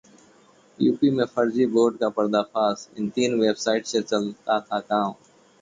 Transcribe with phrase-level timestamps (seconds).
[0.79, 5.13] UP में फर्जी board का पर्दाफाश, इन तीन वेबसाइट से चलता था काम